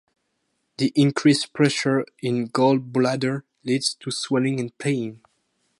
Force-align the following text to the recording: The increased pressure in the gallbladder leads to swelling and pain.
The 0.77 0.91
increased 0.95 1.53
pressure 1.53 2.07
in 2.23 2.45
the 2.45 2.49
gallbladder 2.49 3.43
leads 3.63 3.93
to 3.99 4.09
swelling 4.09 4.59
and 4.59 4.75
pain. 4.79 5.21